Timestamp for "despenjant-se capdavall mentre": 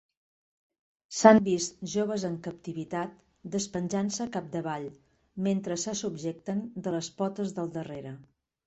3.57-5.81